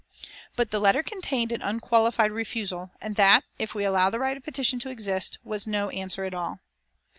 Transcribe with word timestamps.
But 0.55 0.71
the 0.71 0.79
letter 0.79 1.03
contained 1.03 1.51
an 1.51 1.61
unqualified 1.61 2.31
refusal, 2.31 2.89
and 2.99 3.15
that, 3.17 3.43
if 3.59 3.75
we 3.75 3.83
allow 3.83 4.09
the 4.09 4.17
right 4.19 4.35
of 4.35 4.41
petition 4.41 4.79
to 4.79 4.89
exist, 4.89 5.37
was 5.43 5.67
no 5.67 5.91
answer 5.91 6.23
at 6.25 6.33
all. 6.33 6.59